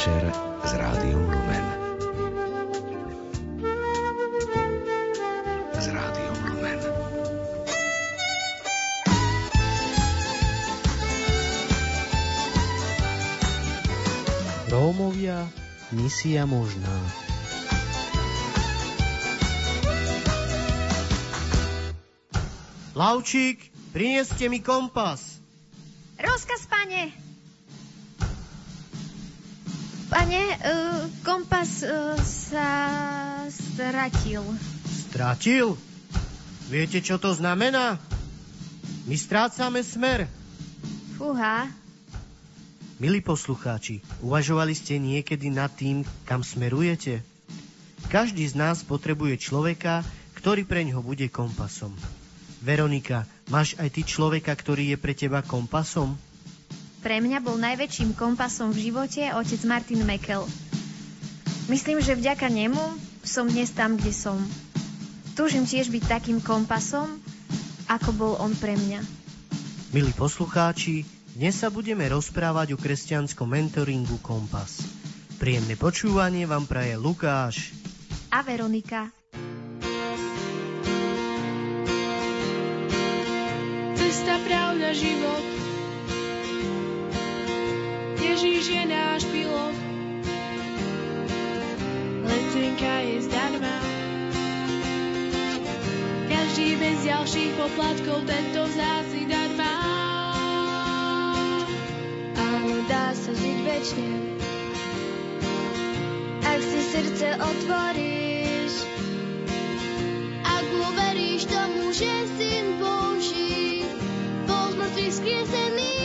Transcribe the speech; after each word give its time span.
večer 0.00 0.32
s 0.64 0.72
Rádiom 0.80 1.28
Lumen. 1.28 1.66
S 5.76 5.86
Rádiom 5.92 6.38
Lumen. 6.40 6.80
Rómovia, 14.72 15.44
misia 15.92 16.48
možná. 16.48 16.96
Lavčík, 22.96 23.68
prinieste 23.92 24.48
mi 24.48 24.64
kompas. 24.64 25.29
Stratil. 34.00 34.40
Stratil? 35.12 35.66
Viete, 36.72 37.04
čo 37.04 37.20
to 37.20 37.36
znamená? 37.36 38.00
My 39.04 39.12
strácame 39.12 39.84
smer. 39.84 40.24
Fúha. 41.20 41.68
Milí 42.96 43.20
poslucháči, 43.20 44.00
uvažovali 44.24 44.72
ste 44.72 44.96
niekedy 44.96 45.52
nad 45.52 45.68
tým, 45.76 46.00
kam 46.24 46.40
smerujete? 46.40 47.20
Každý 48.08 48.48
z 48.48 48.56
nás 48.56 48.80
potrebuje 48.80 49.36
človeka, 49.36 50.00
ktorý 50.32 50.64
pre 50.64 50.80
ňoho 50.88 51.04
bude 51.04 51.28
kompasom. 51.28 51.92
Veronika, 52.64 53.28
máš 53.52 53.76
aj 53.76 54.00
ty 54.00 54.08
človeka, 54.08 54.56
ktorý 54.56 54.96
je 54.96 54.98
pre 55.00 55.12
teba 55.12 55.44
kompasom? 55.44 56.16
Pre 57.04 57.16
mňa 57.20 57.44
bol 57.44 57.60
najväčším 57.60 58.16
kompasom 58.16 58.72
v 58.72 58.80
živote 58.88 59.28
otec 59.36 59.60
Martin 59.68 60.00
Mekel. 60.08 60.48
Myslím, 61.68 62.00
že 62.00 62.16
vďaka 62.16 62.48
nemu 62.48 63.09
som 63.24 63.46
dnes 63.48 63.70
tam, 63.72 63.96
kde 63.96 64.12
som. 64.12 64.38
Túžim 65.36 65.64
tiež 65.64 65.88
byť 65.92 66.04
takým 66.08 66.38
kompasom, 66.40 67.20
ako 67.88 68.10
bol 68.12 68.32
on 68.40 68.52
pre 68.56 68.76
mňa. 68.76 69.00
Milí 69.90 70.12
poslucháči, 70.14 71.02
dnes 71.34 71.56
sa 71.56 71.72
budeme 71.72 72.06
rozprávať 72.06 72.74
o 72.74 72.78
kresťanskom 72.78 73.48
mentoringu 73.48 74.20
Kompas. 74.22 74.84
Príjemné 75.40 75.74
počúvanie 75.74 76.44
vám 76.44 76.68
praje 76.68 77.00
Lukáš 77.00 77.72
a 78.28 78.44
Veronika. 78.44 79.08
Cesta, 83.96 84.34
pravda, 84.44 84.92
život 84.92 85.44
Ježíš 88.20 88.64
je 88.68 88.84
náš 88.84 89.24
pilot. 89.32 89.79
Letenka 92.60 93.00
je 93.00 93.24
zdarma. 93.24 93.76
Každý 96.28 96.76
bez 96.76 97.08
ďalších 97.08 97.56
poplatkov 97.56 98.28
tento 98.28 98.68
vzácný 98.68 99.32
dar 99.32 99.48
má. 99.56 99.76
Áno, 102.36 102.84
dá 102.84 103.16
sa 103.16 103.32
žiť 103.32 103.58
večne. 103.64 104.12
Ak 106.44 106.60
si 106.60 106.80
srdce 106.92 107.40
otvoríš, 107.40 108.84
ak 110.44 110.66
uveríš 110.84 111.48
tomu, 111.48 111.96
že 111.96 112.12
syn 112.36 112.76
Boží 112.76 113.88
bol 114.44 114.68
z 114.68 114.74
mŕtvych 114.76 115.14
skriesený, 115.16 115.96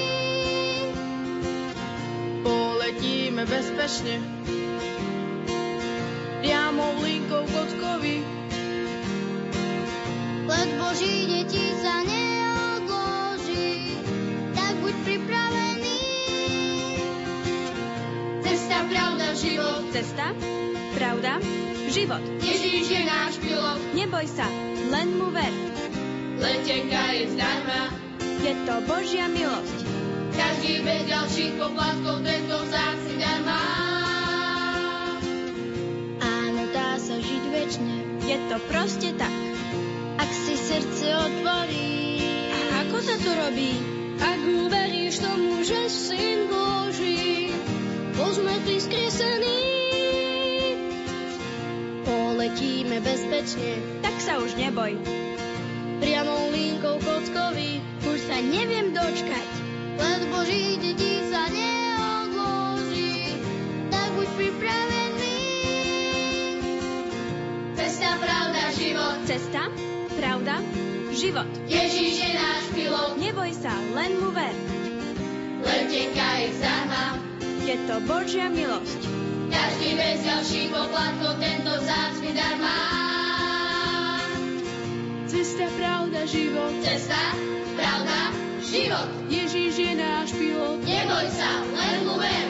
poletíme 2.48 3.44
bezpečne. 3.44 4.35
Priamo 6.76 7.00
linkou 7.00 7.48
kockovi. 7.56 8.20
Let 10.44 10.70
Boží 10.76 11.24
deti 11.24 11.72
sa 11.80 12.04
neodloží, 12.04 13.96
tak 14.52 14.84
buď 14.84 14.96
pripravený. 15.08 16.00
Cesta, 18.44 18.84
pravda, 18.92 19.26
život. 19.40 19.88
Cesta, 19.96 20.36
pravda, 21.00 21.40
život. 21.96 22.20
Ježíš 22.44 22.92
je 22.92 23.02
náš 23.08 23.40
pilot. 23.40 23.80
Neboj 23.96 24.28
sa, 24.28 24.52
len 24.92 25.16
mu 25.16 25.32
ver. 25.32 25.56
Letenka 26.44 27.16
je 27.16 27.40
zdarma. 27.40 27.96
Je 28.20 28.52
to 28.68 28.76
Božia 28.84 29.32
milosť. 29.32 29.80
Každý 30.36 30.84
bez 30.84 31.08
ďalších 31.08 31.56
poplatkov 31.56 32.20
tento 32.20 32.68
vzácny 32.68 33.16
dar 33.16 33.40
má. 33.48 33.95
To 38.56 38.64
proste 38.72 39.12
tak. 39.20 39.36
Ak 40.16 40.32
si 40.32 40.56
srdce 40.56 41.12
otvorí. 41.12 42.24
A 42.56 42.88
ako 42.88 42.98
sa 43.04 43.16
to 43.20 43.32
robí? 43.36 43.76
Ak 44.16 44.40
uveríš 44.40 45.20
tomu, 45.20 45.60
že 45.60 45.92
syn 45.92 46.48
Boží 46.48 47.52
bol 48.16 48.32
z 48.32 48.40
mŕtvych 48.48 48.84
skriesený. 48.88 49.60
Poletíme 52.08 53.04
bezpečne. 53.04 54.00
Tak 54.00 54.16
sa 54.24 54.40
už 54.40 54.56
neboj. 54.56 55.04
Priamou 56.00 56.48
linkou 56.56 56.96
kockovi 57.04 57.84
už 58.08 58.20
sa 58.24 58.40
neviem 58.40 58.96
dočkať. 58.96 59.50
Len 60.00 60.32
Boží 60.32 60.80
deti 60.80 61.05
Cesta, 69.36 69.68
pravda, 70.16 70.64
život. 71.12 71.52
Ježíš 71.68 72.24
je 72.24 72.32
náš 72.40 72.72
pilot. 72.72 73.20
Neboj 73.20 73.52
sa, 73.52 73.76
len 73.92 74.16
mu 74.24 74.32
ver. 74.32 74.56
Letenka 75.60 76.40
je 76.40 76.56
zdarma. 76.56 77.20
Je 77.68 77.76
to 77.84 78.00
Božia 78.08 78.48
milosť. 78.48 79.02
Každý 79.52 80.00
bez 80.00 80.24
ďalších 80.24 80.72
poplatkov 80.72 81.36
tento 81.44 81.68
vzácny 81.68 82.32
dar 82.32 82.56
má. 82.64 82.80
Cesta, 85.28 85.68
pravda, 85.68 86.24
život. 86.32 86.72
Cesta, 86.80 87.36
pravda, 87.76 88.32
život. 88.64 89.10
Ježíš 89.28 89.76
je 89.76 89.94
náš 90.00 90.32
pilot. 90.32 90.80
Neboj 90.80 91.28
sa, 91.36 91.60
len 91.76 91.98
mu 92.08 92.16
ver. 92.24 92.48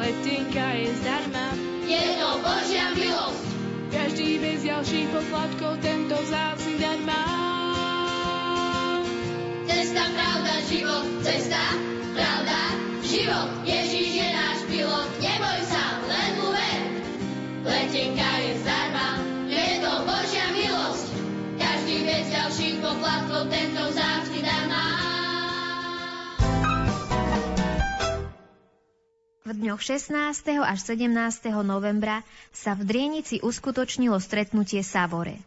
Letenka 0.00 0.72
je 0.72 0.88
zdarma. 1.04 1.52
Je 1.84 2.00
to 2.16 2.28
Božia 2.40 2.96
milosť. 2.96 3.47
Každý 3.88 4.38
bez 4.38 4.60
ďalších 4.68 5.08
poplatkov 5.08 5.80
tento 5.80 6.16
vzácny 6.16 6.74
dar 6.76 7.00
má. 7.08 7.24
Cesta, 9.64 10.04
pravda, 10.12 10.52
život. 10.68 11.04
Cesta, 11.24 11.62
pravda, 12.12 12.58
život. 13.00 13.48
Ježíš 13.64 13.97
V 29.48 29.56
dňoch 29.56 29.80
16. 29.80 30.60
až 30.60 30.78
17. 30.84 31.08
novembra 31.64 32.20
sa 32.52 32.76
v 32.76 32.84
Drienici 32.84 33.40
uskutočnilo 33.40 34.20
stretnutie 34.20 34.84
Savore. 34.84 35.40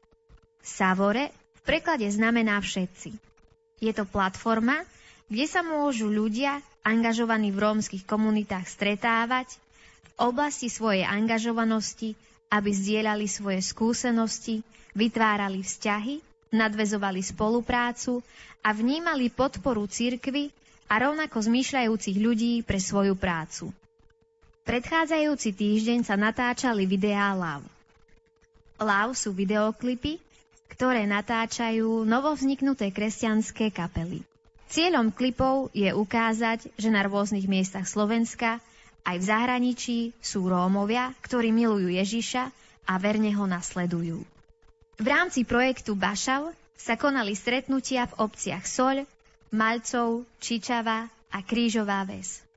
Savore 0.65 1.29
v 1.29 1.61
preklade 1.61 2.09
znamená 2.09 2.57
všetci. 2.57 3.13
Je 3.77 3.93
to 3.93 4.09
platforma, 4.09 4.81
kde 5.29 5.45
sa 5.45 5.61
môžu 5.61 6.09
ľudia 6.09 6.65
angažovaní 6.81 7.53
v 7.53 7.61
rómskych 7.61 8.01
komunitách 8.09 8.73
stretávať 8.73 9.53
v 10.01 10.09
oblasti 10.17 10.73
svojej 10.73 11.05
angažovanosti, 11.05 12.17
aby 12.49 12.73
zdieľali 12.73 13.29
svoje 13.29 13.61
skúsenosti, 13.61 14.65
vytvárali 14.97 15.61
vzťahy, 15.61 16.25
nadvezovali 16.49 17.21
spoluprácu 17.21 18.25
a 18.65 18.73
vnímali 18.73 19.29
podporu 19.29 19.85
cirkvy 19.85 20.49
a 20.89 20.97
rovnako 20.97 21.37
zmýšľajúcich 21.37 22.17
ľudí 22.17 22.65
pre 22.65 22.81
svoju 22.81 23.13
prácu. 23.13 23.69
Predchádzajúci 24.61 25.57
týždeň 25.57 26.05
sa 26.05 26.13
natáčali 26.13 26.85
videá 26.85 27.33
LAV. 27.33 27.65
LAV 28.77 29.17
sú 29.17 29.33
videoklipy, 29.33 30.21
ktoré 30.69 31.09
natáčajú 31.09 32.05
novovzniknuté 32.05 32.93
kresťanské 32.93 33.73
kapely. 33.73 34.21
Cieľom 34.69 35.09
klipov 35.11 35.73
je 35.73 35.89
ukázať, 35.89 36.69
že 36.77 36.89
na 36.93 37.01
rôznych 37.03 37.49
miestach 37.49 37.89
Slovenska 37.89 38.61
aj 39.01 39.17
v 39.17 39.27
zahraničí 39.27 39.97
sú 40.21 40.45
Rómovia, 40.45 41.09
ktorí 41.25 41.49
milujú 41.49 41.89
Ježiša 41.89 42.53
a 42.85 42.93
verne 43.01 43.33
ho 43.33 43.49
nasledujú. 43.49 44.21
V 45.01 45.07
rámci 45.09 45.41
projektu 45.41 45.97
Bašav 45.97 46.53
sa 46.77 46.93
konali 47.01 47.33
stretnutia 47.33 48.05
v 48.13 48.29
obciach 48.29 48.69
Soľ, 48.69 49.09
Malcov, 49.49 50.29
Čičava 50.37 51.09
a 51.33 51.37
Krížová 51.41 52.05
väz. 52.05 52.50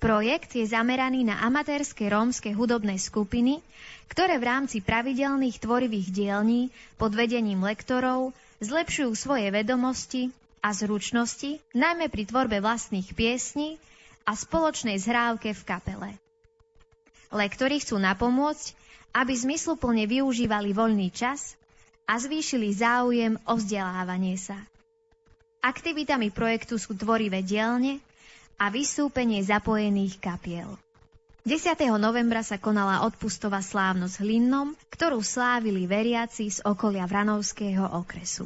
Projekt 0.00 0.56
je 0.56 0.64
zameraný 0.64 1.28
na 1.28 1.44
amatérske 1.44 2.08
rómske 2.08 2.56
hudobné 2.56 2.96
skupiny, 2.96 3.60
ktoré 4.08 4.40
v 4.40 4.48
rámci 4.48 4.80
pravidelných 4.80 5.60
tvorivých 5.60 6.08
dielní 6.08 6.72
pod 6.96 7.12
vedením 7.12 7.60
lektorov 7.60 8.32
zlepšujú 8.64 9.12
svoje 9.12 9.52
vedomosti 9.52 10.32
a 10.64 10.72
zručnosti, 10.72 11.60
najmä 11.76 12.08
pri 12.08 12.24
tvorbe 12.24 12.64
vlastných 12.64 13.12
piesní 13.12 13.76
a 14.24 14.32
spoločnej 14.32 14.96
zhrávke 14.96 15.52
v 15.52 15.62
kapele. 15.68 16.10
Lektori 17.28 17.76
chcú 17.84 18.00
napomôcť, 18.00 18.72
aby 19.14 19.36
zmysluplne 19.36 20.08
využívali 20.08 20.72
voľný 20.72 21.12
čas 21.12 21.60
a 22.08 22.16
zvýšili 22.16 22.72
záujem 22.72 23.36
o 23.44 23.52
vzdelávanie 23.52 24.40
sa. 24.40 24.56
Aktivitami 25.60 26.32
projektu 26.32 26.80
sú 26.80 26.96
tvorivé 26.96 27.44
dielne, 27.44 28.00
a 28.60 28.68
vystúpenie 28.68 29.40
zapojených 29.40 30.20
kapiel. 30.20 30.68
10. 31.48 31.72
novembra 31.96 32.44
sa 32.44 32.60
konala 32.60 33.08
odpustová 33.08 33.64
slávnosť 33.64 34.20
Hlinnom, 34.20 34.76
ktorú 34.92 35.24
slávili 35.24 35.88
veriaci 35.88 36.52
z 36.52 36.60
okolia 36.68 37.08
Vranovského 37.08 37.96
okresu. 37.96 38.44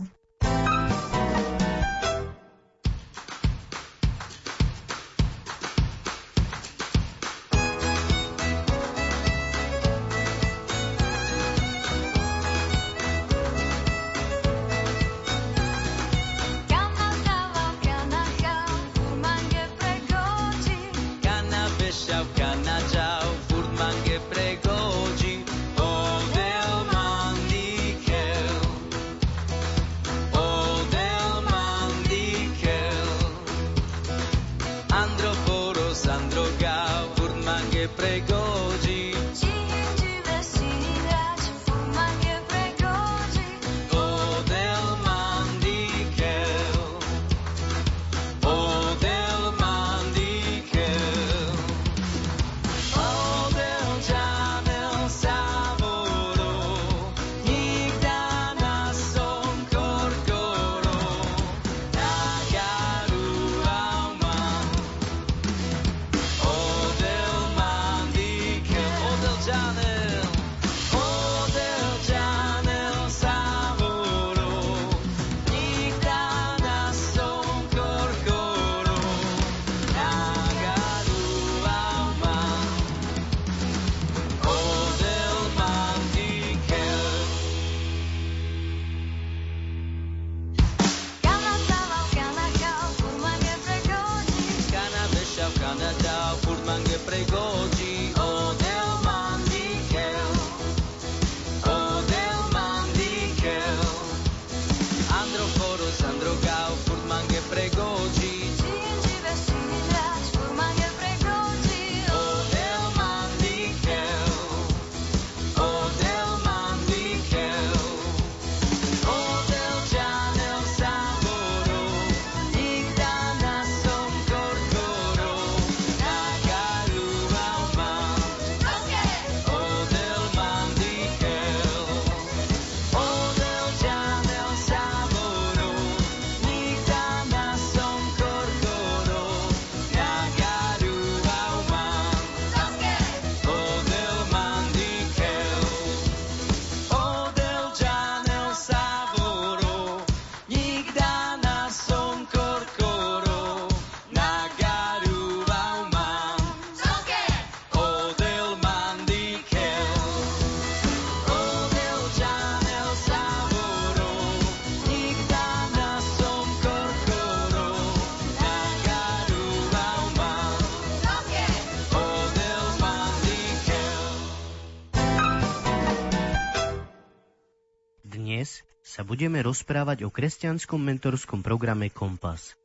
Budeme 179.05 179.45
rozprávať 179.45 180.09
o 180.09 180.11
kresťanskom 180.11 180.81
mentorskom 180.81 181.45
programe 181.45 181.93
Kompas. 181.93 182.57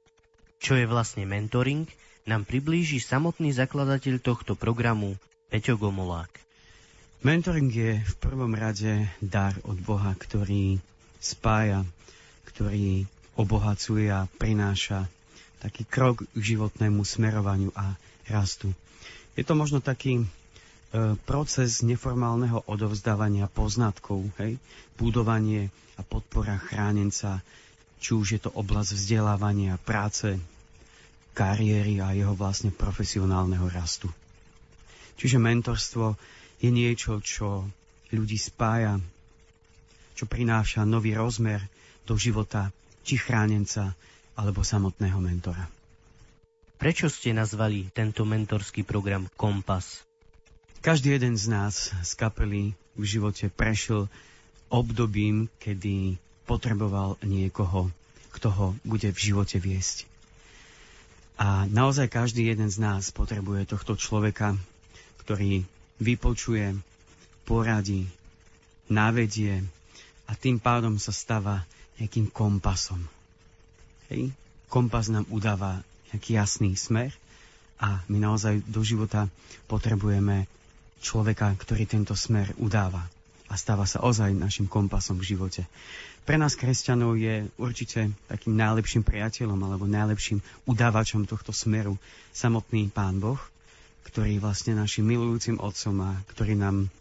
Čo 0.64 0.80
je 0.80 0.88
vlastne 0.88 1.28
mentoring, 1.28 1.86
nám 2.24 2.48
priblíži 2.48 3.04
samotný 3.04 3.52
zakladateľ 3.52 4.24
tohto 4.24 4.56
programu, 4.56 5.20
Peťo 5.52 5.76
Gomolák. 5.76 6.32
Mentoring 7.20 7.68
je 7.68 8.00
v 8.00 8.14
prvom 8.24 8.56
rade 8.56 9.12
dar 9.20 9.52
od 9.68 9.76
Boha, 9.84 10.16
ktorý 10.16 10.80
spája, 11.20 11.84
ktorý 12.48 13.04
obohacuje 13.36 14.08
a 14.08 14.28
prináša 14.40 15.12
taký 15.60 15.84
krok 15.84 16.24
k 16.24 16.40
životnému 16.56 17.04
smerovaniu 17.04 17.76
a 17.76 18.00
rastu. 18.32 18.72
Je 19.36 19.44
to 19.44 19.56
možno 19.56 19.84
taký 19.84 20.24
proces 21.26 21.86
neformálneho 21.86 22.66
odovzdávania 22.66 23.46
poznatkov, 23.46 24.26
hej? 24.42 24.58
budovanie 24.98 25.70
a 25.96 26.02
podpora 26.02 26.58
chránenca, 26.58 27.46
či 28.02 28.18
už 28.18 28.28
je 28.34 28.40
to 28.42 28.52
oblasť 28.58 28.98
vzdelávania, 28.98 29.78
práce, 29.78 30.40
kariéry 31.38 32.02
a 32.02 32.12
jeho 32.18 32.34
vlastne 32.34 32.74
profesionálneho 32.74 33.70
rastu. 33.70 34.10
Čiže 35.20 35.38
mentorstvo 35.38 36.18
je 36.58 36.70
niečo, 36.74 37.22
čo 37.22 37.70
ľudí 38.10 38.40
spája, 38.40 38.98
čo 40.18 40.26
prináša 40.26 40.84
nový 40.90 41.14
rozmer 41.14 41.62
do 42.04 42.18
života 42.18 42.74
či 43.06 43.16
chránenca 43.22 43.94
alebo 44.36 44.66
samotného 44.66 45.22
mentora. 45.22 45.70
Prečo 46.80 47.12
ste 47.12 47.36
nazvali 47.36 47.92
tento 47.92 48.24
mentorský 48.24 48.88
program 48.88 49.28
Kompas? 49.36 50.09
Každý 50.80 51.12
jeden 51.12 51.36
z 51.36 51.52
nás 51.52 51.92
z 51.92 52.12
kapely 52.16 52.72
v 52.96 53.04
živote 53.04 53.52
prešiel 53.52 54.08
obdobím, 54.72 55.52
kedy 55.60 56.16
potreboval 56.48 57.20
niekoho, 57.20 57.92
kto 58.32 58.48
ho 58.48 58.68
bude 58.88 59.12
v 59.12 59.20
živote 59.20 59.60
viesť. 59.60 60.08
A 61.36 61.68
naozaj 61.68 62.08
každý 62.08 62.48
jeden 62.48 62.72
z 62.72 62.80
nás 62.80 63.12
potrebuje 63.12 63.68
tohto 63.76 64.00
človeka, 64.00 64.56
ktorý 65.20 65.68
vypočuje, 66.00 66.80
poradí, 67.44 68.08
navedie 68.88 69.60
a 70.28 70.36
tým 70.40 70.64
pádom 70.64 70.96
sa 70.96 71.12
stáva 71.12 71.68
nejakým 72.00 72.32
kompasom. 72.32 73.04
Hej? 74.08 74.32
Kompas 74.72 75.12
nám 75.12 75.28
udáva 75.28 75.84
nejaký 76.16 76.40
jasný 76.40 76.80
smer 76.80 77.12
a 77.84 78.00
my 78.08 78.16
naozaj 78.16 78.64
do 78.64 78.80
života 78.80 79.28
potrebujeme 79.68 80.48
človeka, 81.00 81.52
ktorý 81.56 81.88
tento 81.88 82.14
smer 82.14 82.52
udáva 82.60 83.08
a 83.50 83.58
stáva 83.58 83.90
sa 83.90 84.06
ozaj 84.06 84.38
našim 84.38 84.70
kompasom 84.70 85.18
v 85.18 85.34
živote. 85.36 85.66
Pre 86.24 86.38
nás 86.38 86.54
kresťanov 86.54 87.18
je 87.18 87.50
určite 87.58 88.14
takým 88.30 88.54
najlepším 88.54 89.02
priateľom 89.02 89.58
alebo 89.58 89.90
najlepším 89.90 90.44
udávačom 90.70 91.26
tohto 91.26 91.50
smeru 91.50 91.98
samotný 92.30 92.94
Pán 92.94 93.18
Boh, 93.18 93.42
ktorý 94.06 94.38
je 94.38 94.44
vlastne 94.44 94.78
našim 94.78 95.10
milujúcim 95.10 95.58
otcom 95.58 95.98
a 96.06 96.12
ktorý 96.30 96.54
nám 96.54 96.94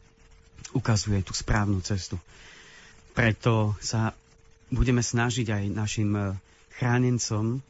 ukazuje 0.72 1.20
tú 1.20 1.36
správnu 1.36 1.84
cestu. 1.84 2.16
Preto 3.12 3.76
sa 3.84 4.16
budeme 4.72 5.04
snažiť 5.04 5.46
aj 5.48 5.64
našim 5.72 6.10
eh, 6.16 6.32
chránencom 6.80 7.60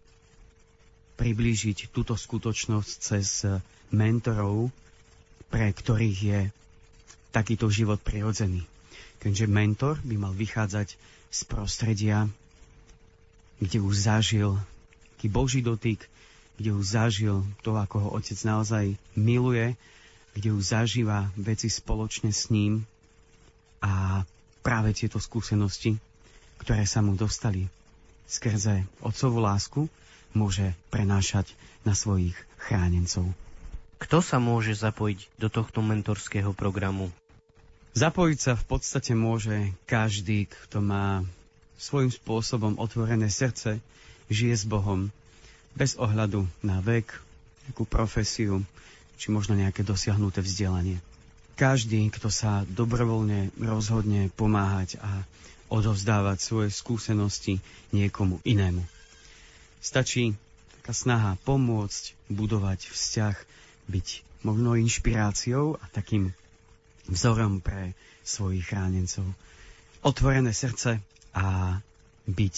priblížiť 1.19 1.91
túto 1.91 2.15
skutočnosť 2.15 2.91
cez 2.99 3.43
eh, 3.47 3.59
mentorov, 3.91 4.71
pre 5.49 5.73
ktorých 5.73 6.19
je 6.21 6.41
takýto 7.33 7.69
život 7.69 8.01
prirodzený. 8.01 8.65
Keďže 9.19 9.51
mentor 9.51 9.95
by 10.05 10.15
mal 10.17 10.33
vychádzať 10.33 10.95
z 11.29 11.41
prostredia, 11.45 12.31
kde 13.59 13.79
už 13.83 13.95
zažil 14.07 14.57
taký 15.19 15.29
Boží 15.35 15.61
dotyk, 15.67 16.07
kde 16.63 16.71
už 16.79 16.95
zažil 16.95 17.43
to, 17.67 17.75
ako 17.75 18.07
ho 18.07 18.09
otec 18.15 18.39
naozaj 18.47 18.95
miluje, 19.19 19.75
kde 20.39 20.55
už 20.55 20.71
zažíva 20.71 21.35
veci 21.35 21.67
spoločne 21.67 22.31
s 22.31 22.55
ním 22.55 22.87
a 23.83 24.23
práve 24.63 24.95
tieto 24.95 25.19
skúsenosti, 25.19 25.99
ktoré 26.63 26.87
sa 26.87 27.03
mu 27.03 27.19
dostali 27.19 27.67
skrze 28.31 28.87
otcovú 29.03 29.43
lásku, 29.43 29.81
môže 30.37 30.71
prenášať 30.93 31.51
na 31.83 31.99
svojich 31.99 32.39
chránencov. 32.63 33.27
Kto 33.99 34.23
sa 34.23 34.39
môže 34.39 34.79
zapojiť 34.79 35.27
do 35.43 35.51
tohto 35.51 35.83
mentorského 35.83 36.55
programu? 36.55 37.11
Zapojiť 37.99 38.39
sa 38.39 38.53
v 38.55 38.65
podstate 38.65 39.13
môže 39.19 39.75
každý, 39.91 40.47
kto 40.47 40.79
má 40.79 41.27
svojím 41.79 42.15
spôsobom 42.15 42.79
otvorené 42.79 43.27
srdce, 43.27 43.83
žije 44.31 44.55
s 44.55 44.65
Bohom, 44.67 45.11
bez 45.75 45.99
ohľadu 45.99 46.47
na 46.63 46.79
vek, 46.79 47.11
nejakú 47.67 47.85
profesiu, 47.87 48.63
či 49.19 49.35
možno 49.35 49.59
nejaké 49.59 49.83
dosiahnuté 49.83 50.43
vzdelanie. 50.47 51.03
Každý, 51.59 52.07
kto 52.15 52.31
sa 52.31 52.63
dobrovoľne 52.71 53.51
rozhodne 53.59 54.31
pomáhať 54.39 55.03
a 55.03 55.27
odovzdávať 55.69 56.39
svoje 56.39 56.71
skúsenosti 56.71 57.59
niekomu 57.91 58.39
inému. 58.47 58.81
Stačí 59.83 60.39
taká 60.81 60.95
snaha 60.95 61.33
pomôcť, 61.43 62.15
budovať 62.31 62.95
vzťah, 62.95 63.37
byť 63.89 64.07
možno 64.47 64.79
inšpiráciou 64.79 65.81
a 65.81 65.85
takým 65.91 66.31
vzorom 67.09 67.65
pre 67.65 67.97
svojich 68.23 68.69
chránencov. 68.69 69.25
Otvorené 70.05 70.53
srdce 70.53 71.01
a 71.35 71.79
byť 72.29 72.57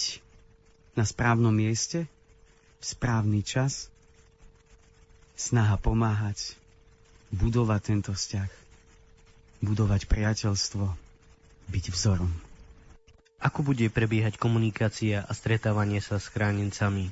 na 0.99 1.07
správnom 1.07 1.55
mieste, 1.55 2.05
v 2.81 2.83
správny 2.83 3.41
čas, 3.41 3.87
snaha 5.39 5.79
pomáhať, 5.79 6.59
budovať 7.31 7.81
tento 7.81 8.11
vzťah, 8.11 8.51
budovať 9.63 10.05
priateľstvo, 10.05 10.85
byť 11.71 11.85
vzorom. 11.95 12.29
Ako 13.41 13.65
bude 13.65 13.89
prebiehať 13.89 14.37
komunikácia 14.37 15.25
a 15.25 15.31
stretávanie 15.33 15.97
sa 15.97 16.21
s 16.21 16.29
chránencami? 16.29 17.09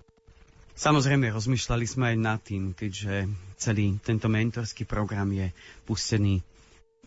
Samozrejme, 0.77 1.33
rozmýšľali 1.33 1.85
sme 1.89 2.05
aj 2.13 2.17
nad 2.21 2.39
tým, 2.43 2.77
keďže 2.77 3.25
celý 3.59 3.99
tento 3.99 4.31
mentorský 4.31 4.87
program 4.87 5.27
je 5.35 5.51
pustený 5.83 6.39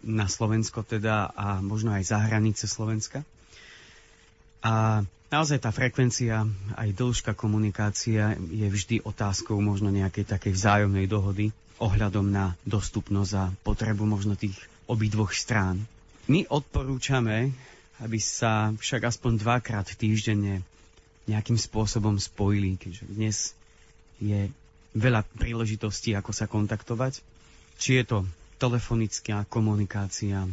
na 0.04 0.28
Slovensko 0.28 0.84
teda 0.84 1.32
a 1.32 1.64
možno 1.64 1.96
aj 1.96 2.12
za 2.12 2.18
hranice 2.20 2.68
Slovenska. 2.68 3.24
A 4.62 5.02
naozaj 5.32 5.58
tá 5.64 5.72
frekvencia, 5.74 6.46
aj 6.76 6.88
dĺžka 6.94 7.32
komunikácia 7.34 8.36
je 8.38 8.68
vždy 8.68 9.02
otázkou 9.02 9.58
možno 9.58 9.90
nejakej 9.90 10.28
takej 10.28 10.52
vzájomnej 10.54 11.08
dohody 11.10 11.50
ohľadom 11.82 12.30
na 12.30 12.54
dostupnosť 12.62 13.32
a 13.34 13.50
potrebu 13.66 14.06
možno 14.06 14.38
tých 14.38 14.54
obidvoch 14.86 15.34
strán. 15.34 15.82
My 16.30 16.46
odporúčame, 16.46 17.50
aby 17.98 18.18
sa 18.22 18.70
však 18.70 19.10
aspoň 19.10 19.42
dvakrát 19.42 19.90
týždenne 19.98 20.62
nejakým 21.26 21.58
spôsobom 21.58 22.18
spojili, 22.18 22.78
keďže 22.78 23.04
dnes 23.10 23.36
je 24.22 24.46
veľa 24.92 25.24
príležitostí, 25.38 26.12
ako 26.16 26.32
sa 26.32 26.48
kontaktovať. 26.48 27.24
Či 27.80 28.02
je 28.02 28.04
to 28.04 28.18
telefonická 28.60 29.48
komunikácia, 29.48 30.46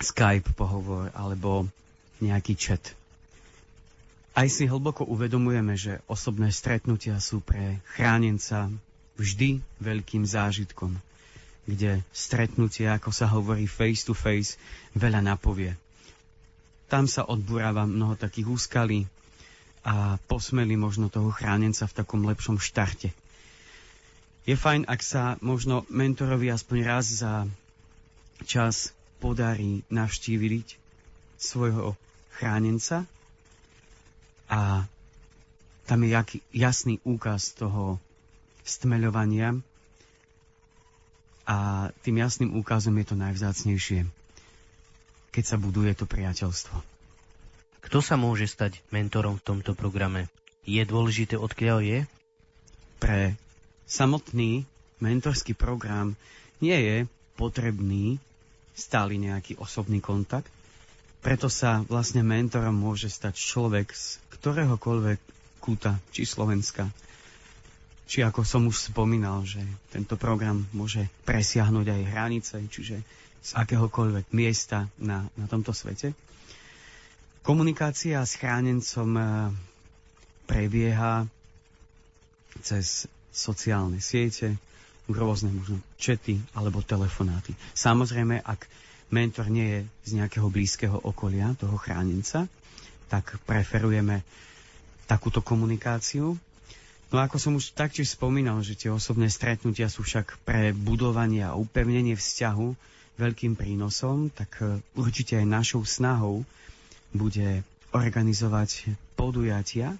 Skype 0.00 0.56
pohovor 0.56 1.12
alebo 1.12 1.68
nejaký 2.24 2.56
chat. 2.56 2.96
Aj 4.32 4.48
si 4.48 4.64
hlboko 4.64 5.04
uvedomujeme, 5.04 5.76
že 5.76 6.00
osobné 6.08 6.48
stretnutia 6.54 7.20
sú 7.20 7.44
pre 7.44 7.82
chránenca 7.92 8.72
vždy 9.20 9.60
veľkým 9.82 10.24
zážitkom, 10.24 10.96
kde 11.68 12.00
stretnutie, 12.14 12.88
ako 12.88 13.10
sa 13.12 13.28
hovorí 13.28 13.68
face 13.68 14.06
to 14.08 14.16
face, 14.16 14.56
veľa 14.96 15.20
napovie. 15.20 15.76
Tam 16.88 17.04
sa 17.04 17.28
odburáva 17.28 17.84
mnoho 17.84 18.16
takých 18.16 18.48
úskalí 18.48 19.04
a 19.84 20.16
posmeli 20.24 20.76
možno 20.76 21.12
toho 21.12 21.28
chránenca 21.28 21.84
v 21.84 21.96
takom 21.96 22.24
lepšom 22.24 22.56
štarte. 22.56 23.12
Je 24.48 24.56
fajn, 24.56 24.88
ak 24.88 25.00
sa 25.04 25.36
možno 25.44 25.84
mentorovi 25.92 26.48
aspoň 26.48 26.78
raz 26.80 27.20
za 27.20 27.44
čas 28.48 28.96
podarí 29.20 29.84
navštíviť 29.92 30.80
svojho 31.36 31.92
chránenca 32.40 33.04
a 34.48 34.88
tam 35.84 36.00
je 36.06 36.40
jasný 36.56 37.02
úkaz 37.04 37.52
toho 37.52 38.00
stmeľovania 38.64 39.60
a 41.44 41.90
tým 42.06 42.22
jasným 42.22 42.54
úkazom 42.56 42.94
je 42.96 43.06
to 43.10 43.16
najvzácnejšie, 43.18 44.06
keď 45.34 45.44
sa 45.44 45.56
buduje 45.58 45.92
to 45.98 46.06
priateľstvo. 46.06 46.78
Kto 47.80 47.98
sa 47.98 48.14
môže 48.14 48.46
stať 48.46 48.78
mentorom 48.94 49.40
v 49.40 49.46
tomto 49.46 49.74
programe? 49.74 50.30
Je 50.62 50.80
dôležité, 50.84 51.34
odkiaľ 51.34 51.82
je? 51.82 51.98
Pre 53.00 53.34
samotný 53.90 54.62
mentorský 55.02 55.58
program 55.58 56.14
nie 56.62 56.78
je 56.78 56.96
potrebný 57.34 58.22
stály 58.78 59.18
nejaký 59.18 59.58
osobný 59.58 59.98
kontakt, 59.98 60.48
preto 61.20 61.52
sa 61.52 61.84
vlastne 61.84 62.24
mentorom 62.24 62.72
môže 62.72 63.12
stať 63.12 63.36
človek 63.36 63.92
z 63.92 64.16
ktoréhokoľvek 64.40 65.20
kúta, 65.60 66.00
či 66.16 66.24
Slovenska. 66.24 66.88
Či 68.08 68.24
ako 68.24 68.40
som 68.42 68.64
už 68.64 68.90
spomínal, 68.90 69.44
že 69.44 69.60
tento 69.92 70.16
program 70.16 70.64
môže 70.72 71.04
presiahnuť 71.28 71.86
aj 71.92 72.10
hranice, 72.10 72.56
čiže 72.72 73.04
z 73.40 73.50
akéhokoľvek 73.52 74.32
miesta 74.32 74.88
na, 74.96 75.28
na 75.36 75.44
tomto 75.44 75.76
svete. 75.76 76.16
Komunikácia 77.44 78.24
s 78.24 78.36
chránencom 78.40 79.10
eh, 79.16 79.26
prebieha 80.48 81.28
cez 82.64 83.08
sociálne 83.30 84.02
siete, 84.02 84.58
rôzne 85.10 85.50
možno 85.50 85.82
čety 85.98 86.38
alebo 86.54 86.82
telefonáty. 86.82 87.54
Samozrejme, 87.74 88.42
ak 88.42 88.70
mentor 89.10 89.50
nie 89.50 89.66
je 89.66 89.80
z 90.06 90.10
nejakého 90.22 90.46
blízkeho 90.46 90.96
okolia 91.02 91.54
toho 91.58 91.74
chránenca, 91.74 92.46
tak 93.10 93.42
preferujeme 93.42 94.22
takúto 95.10 95.42
komunikáciu. 95.42 96.38
No 97.10 97.16
ako 97.18 97.42
som 97.42 97.58
už 97.58 97.74
taktiež 97.74 98.14
spomínal, 98.14 98.62
že 98.62 98.78
tie 98.78 98.90
osobné 98.94 99.26
stretnutia 99.26 99.90
sú 99.90 100.06
však 100.06 100.46
pre 100.46 100.70
budovanie 100.70 101.42
a 101.42 101.58
upevnenie 101.58 102.14
vzťahu 102.14 102.68
veľkým 103.18 103.58
prínosom, 103.58 104.30
tak 104.30 104.62
e, 104.62 104.78
určite 104.94 105.34
aj 105.42 105.46
našou 105.50 105.82
snahou 105.82 106.46
bude 107.10 107.66
organizovať 107.90 108.94
podujatia, 109.18 109.98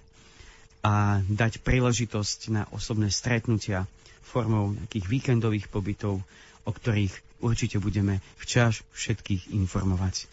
a 0.81 1.21
dať 1.21 1.61
príležitosť 1.61 2.39
na 2.49 2.63
osobné 2.73 3.13
stretnutia 3.13 3.85
formou 4.25 4.73
nejakých 4.73 5.05
víkendových 5.05 5.67
pobytov, 5.69 6.21
o 6.65 6.71
ktorých 6.71 7.41
určite 7.41 7.77
budeme 7.77 8.21
včas 8.41 8.81
všetkých 8.93 9.53
informovať, 9.53 10.25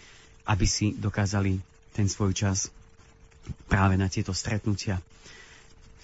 aby 0.49 0.67
si 0.69 0.97
dokázali 0.97 1.61
ten 1.93 2.09
svoj 2.09 2.33
čas 2.33 2.73
práve 3.69 3.97
na 3.97 4.09
tieto 4.09 4.33
stretnutia, 4.33 5.01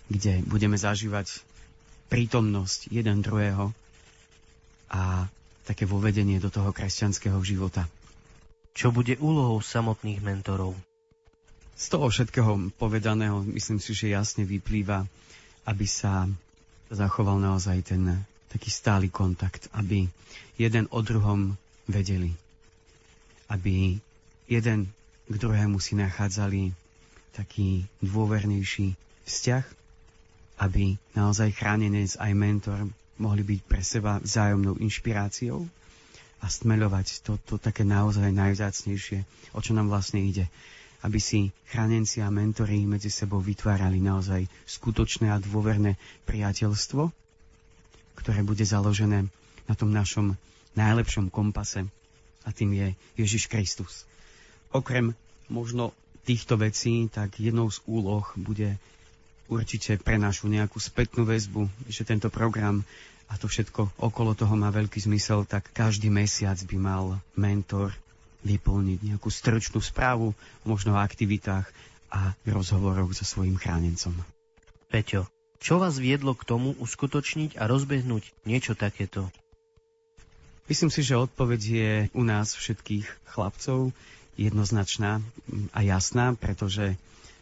kde 0.08 0.44
budeme 0.44 0.76
zažívať 0.76 1.40
prítomnosť 2.12 2.92
jeden 2.92 3.24
druhého 3.24 3.72
a 4.92 5.28
také 5.64 5.88
vovedenie 5.88 6.36
do 6.40 6.52
toho 6.52 6.72
kresťanského 6.76 7.40
života. 7.40 7.88
Čo 8.76 8.92
bude 8.92 9.16
úlohou 9.22 9.64
samotných 9.64 10.20
mentorov? 10.20 10.76
Z 11.74 11.90
toho 11.90 12.06
všetkého 12.06 12.70
povedaného 12.78 13.42
myslím 13.50 13.82
si, 13.82 13.94
že 13.98 14.14
jasne 14.14 14.46
vyplýva, 14.46 15.06
aby 15.66 15.86
sa 15.90 16.30
zachoval 16.86 17.42
naozaj 17.42 17.82
ten, 17.82 18.22
taký 18.52 18.70
stály 18.70 19.10
kontakt, 19.10 19.66
aby 19.74 20.06
jeden 20.54 20.86
o 20.94 21.02
druhom 21.02 21.58
vedeli. 21.90 22.30
Aby 23.50 23.98
jeden 24.46 24.94
k 25.26 25.34
druhému 25.34 25.82
si 25.82 25.98
nachádzali 25.98 26.70
taký 27.34 27.82
dôvernejší 27.98 28.94
vzťah, 29.26 29.64
aby 30.62 30.94
naozaj 31.18 31.50
chránenec 31.58 32.14
aj 32.22 32.32
mentor 32.38 32.78
mohli 33.18 33.42
byť 33.42 33.60
pre 33.66 33.82
seba 33.82 34.22
vzájomnou 34.22 34.78
inšpiráciou 34.78 35.66
a 36.38 36.46
stmeľovať 36.46 37.26
to, 37.26 37.40
to 37.42 37.54
také 37.58 37.82
naozaj 37.82 38.30
najvzácnejšie, 38.30 39.26
o 39.56 39.58
čo 39.58 39.74
nám 39.74 39.90
vlastne 39.90 40.22
ide. 40.22 40.46
Aby 41.04 41.20
si 41.20 41.40
chránenci 41.68 42.24
a 42.24 42.32
mentori 42.32 42.88
medzi 42.88 43.12
sebou 43.12 43.44
vytvárali 43.44 44.00
naozaj 44.00 44.48
skutočné 44.64 45.28
a 45.28 45.36
dôverné 45.36 46.00
priateľstvo, 46.24 47.12
ktoré 48.16 48.40
bude 48.40 48.64
založené 48.64 49.28
na 49.68 49.74
tom 49.76 49.92
našom 49.92 50.32
najlepšom 50.74 51.28
kompase 51.28 51.84
a 52.44 52.48
tým 52.52 52.72
je 52.72 52.88
Ježiš 53.20 53.52
Kristus. 53.52 54.08
Okrem 54.72 55.12
možno 55.52 55.92
týchto 56.24 56.56
vecí, 56.56 57.06
tak 57.12 57.36
jednou 57.36 57.68
z 57.68 57.84
úloh 57.84 58.24
bude 58.40 58.80
určite 59.46 60.00
pre 60.00 60.16
našu 60.16 60.48
nejakú 60.48 60.80
spätnú 60.80 61.28
väzbu, 61.28 61.68
že 61.88 62.08
tento 62.08 62.32
program 62.32 62.80
a 63.28 63.36
to 63.36 63.48
všetko 63.48 64.00
okolo 64.00 64.32
toho 64.32 64.56
má 64.56 64.72
veľký 64.72 65.04
zmysel, 65.04 65.44
tak 65.44 65.68
každý 65.72 66.08
mesiac 66.08 66.56
by 66.64 66.76
mal 66.80 67.04
mentor 67.36 67.92
vyplniť 68.44 69.00
nejakú 69.00 69.32
stručnú 69.32 69.80
správu, 69.80 70.36
možno 70.62 70.94
o 70.94 71.02
aktivitách 71.02 71.66
a 72.12 72.36
rozhovoroch 72.46 73.10
so 73.16 73.26
svojím 73.26 73.58
chránencom. 73.58 74.14
Peťo, 74.92 75.26
čo 75.58 75.80
vás 75.80 75.96
viedlo 75.96 76.36
k 76.36 76.46
tomu 76.46 76.76
uskutočniť 76.76 77.56
a 77.56 77.66
rozbehnúť 77.66 78.22
niečo 78.44 78.76
takéto? 78.76 79.32
Myslím 80.68 80.92
si, 80.92 81.00
že 81.04 81.20
odpoveď 81.20 81.60
je 81.60 81.92
u 82.12 82.22
nás 82.24 82.52
všetkých 82.56 83.32
chlapcov 83.32 83.92
jednoznačná 84.36 85.24
a 85.72 85.80
jasná, 85.84 86.36
pretože 86.36 86.96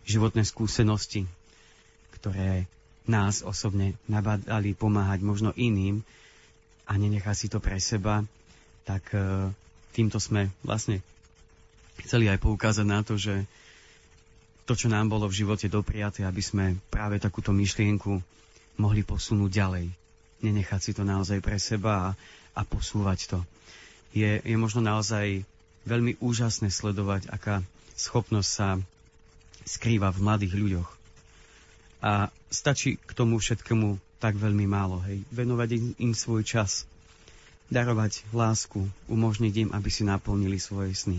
životné 0.07 0.43
skúsenosti, 0.43 1.27
ktoré 2.19 2.67
nás 3.07 3.43
osobne 3.43 3.99
nabádali 4.07 4.75
pomáhať 4.79 5.21
možno 5.23 5.51
iným 5.59 6.07
a 6.87 6.95
nenechá 6.99 7.35
si 7.35 7.51
to 7.51 7.59
pre 7.59 7.79
seba, 7.83 8.23
tak 8.87 9.03
e, 9.15 9.51
týmto 9.93 10.17
sme 10.17 10.49
vlastne 10.65 11.05
chceli 12.03 12.27
aj 12.33 12.41
poukázať 12.41 12.87
na 12.89 13.05
to, 13.05 13.21
že 13.21 13.45
to, 14.65 14.73
čo 14.79 14.89
nám 14.89 15.11
bolo 15.11 15.29
v 15.29 15.45
živote 15.45 15.69
dopriaté, 15.69 16.25
aby 16.25 16.41
sme 16.41 16.79
práve 16.89 17.21
takúto 17.21 17.53
myšlienku 17.53 18.23
mohli 18.81 19.03
posunúť 19.05 19.51
ďalej. 19.53 19.87
Nenechať 20.43 20.81
si 20.81 20.93
to 20.97 21.05
naozaj 21.05 21.39
pre 21.45 21.59
seba 21.61 21.93
a, 21.93 22.15
a 22.57 22.61
posúvať 22.65 23.37
to. 23.37 23.39
Je, 24.17 24.41
je 24.43 24.57
možno 24.57 24.83
naozaj 24.83 25.45
veľmi 25.85 26.19
úžasné 26.23 26.71
sledovať, 26.71 27.29
aká 27.31 27.61
schopnosť 27.99 28.51
sa 28.51 28.79
skrýva 29.67 30.11
v 30.11 30.23
mladých 30.23 30.55
ľuďoch. 30.55 30.91
A 32.03 32.33
stačí 32.51 32.99
k 32.99 33.13
tomu 33.15 33.39
všetkému 33.39 33.99
tak 34.19 34.39
veľmi 34.39 34.67
málo, 34.67 35.03
hej. 35.03 35.23
Venovať 35.35 35.99
im, 35.99 36.15
svoj 36.15 36.47
čas, 36.47 36.87
darovať 37.69 38.27
lásku, 38.33 38.89
umožniť 39.07 39.55
im, 39.67 39.69
aby 39.71 39.89
si 39.93 40.03
naplnili 40.03 40.59
svoje 40.59 40.97
sny. 40.97 41.19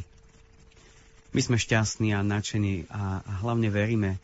My 1.34 1.42
sme 1.42 1.58
šťastní 1.58 2.14
a 2.14 2.22
nadšení 2.22 2.90
a, 2.92 3.24
a 3.24 3.32
hlavne 3.42 3.70
veríme, 3.74 4.22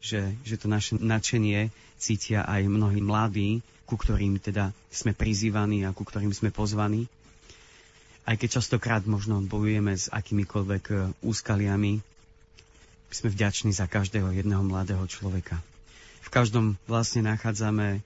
že, 0.00 0.32
že 0.46 0.56
to 0.56 0.70
naše 0.70 0.96
nadšenie 0.96 1.68
cítia 2.00 2.44
aj 2.44 2.68
mnohí 2.68 3.00
mladí, 3.02 3.60
ku 3.84 3.98
ktorým 3.98 4.40
teda 4.40 4.72
sme 4.88 5.12
prizývaní 5.12 5.84
a 5.84 5.92
ku 5.92 6.04
ktorým 6.04 6.32
sme 6.32 6.48
pozvaní 6.48 7.08
aj 8.26 8.36
keď 8.42 8.58
častokrát 8.60 9.06
možno 9.06 9.38
bojujeme 9.46 9.94
s 9.94 10.10
akýmikoľvek 10.10 10.84
e, 10.90 10.94
úskaliami, 11.22 12.02
sme 13.06 13.28
vďační 13.30 13.70
za 13.70 13.86
každého 13.86 14.34
jedného 14.34 14.66
mladého 14.66 15.06
človeka. 15.06 15.62
V 16.26 16.28
každom 16.34 16.74
vlastne 16.90 17.22
nachádzame 17.22 18.02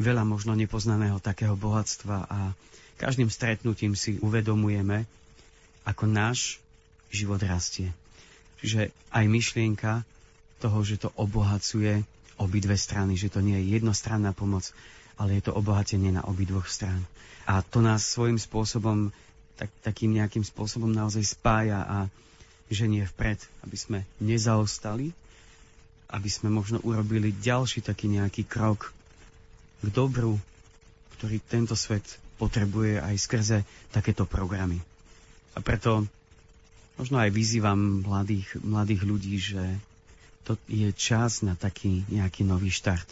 veľa 0.00 0.26
možno 0.26 0.58
nepoznaného 0.58 1.22
takého 1.22 1.54
bohatstva 1.54 2.26
a 2.26 2.38
každým 2.98 3.30
stretnutím 3.30 3.98
si 3.98 4.18
uvedomujeme, 4.22 5.06
ako 5.84 6.08
náš 6.08 6.58
život 7.12 7.38
rastie. 7.44 7.92
Čiže 8.64 8.90
aj 9.12 9.24
myšlienka 9.28 10.02
toho, 10.58 10.78
že 10.80 10.96
to 10.96 11.12
obohacuje 11.20 12.02
obidve 12.40 12.74
strany, 12.74 13.14
že 13.14 13.30
to 13.30 13.44
nie 13.44 13.60
je 13.60 13.78
jednostranná 13.78 14.32
pomoc, 14.32 14.72
ale 15.20 15.38
je 15.38 15.46
to 15.46 15.52
obohatenie 15.54 16.10
na 16.10 16.24
obidvoch 16.26 16.66
strán. 16.66 17.04
A 17.44 17.60
to 17.60 17.84
nás 17.84 18.02
svojím 18.08 18.40
spôsobom 18.40 19.12
tak, 19.54 19.70
takým 19.84 20.16
nejakým 20.16 20.42
spôsobom 20.42 20.90
naozaj 20.90 21.22
spája 21.38 21.84
a 21.86 21.98
ženie 22.72 23.06
vpred, 23.06 23.38
aby 23.62 23.76
sme 23.76 23.98
nezaostali, 24.18 25.14
aby 26.10 26.30
sme 26.32 26.50
možno 26.50 26.82
urobili 26.82 27.30
ďalší 27.30 27.84
taký 27.84 28.10
nejaký 28.10 28.48
krok 28.48 28.90
k 29.84 29.88
dobru, 29.92 30.40
ktorý 31.20 31.38
tento 31.44 31.76
svet 31.76 32.02
potrebuje 32.40 32.98
aj 32.98 33.14
skrze 33.20 33.58
takéto 33.94 34.26
programy. 34.26 34.80
A 35.54 35.62
preto 35.62 36.08
možno 36.98 37.22
aj 37.22 37.30
vyzývam 37.30 38.02
mladých, 38.02 38.58
mladých 38.60 39.02
ľudí, 39.06 39.34
že 39.38 39.62
to 40.44 40.58
je 40.68 40.90
čas 40.92 41.40
na 41.40 41.56
taký 41.56 42.04
nejaký 42.10 42.44
nový 42.44 42.68
štart. 42.68 43.06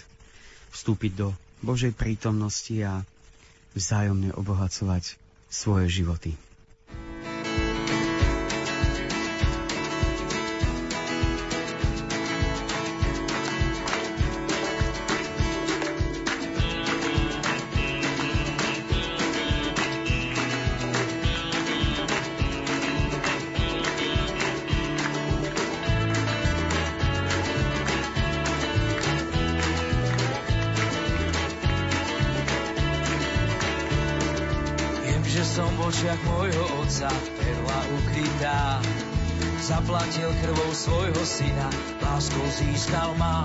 Vstúpiť 0.75 1.13
do 1.17 1.29
Božej 1.63 1.95
prítomnosti 1.95 2.75
a 2.83 3.07
vzájomne 3.73 4.37
obohacovať 4.37 5.17
svoje 5.49 6.03
životy. 6.03 6.37
Získal 42.53 43.17
ma. 43.17 43.45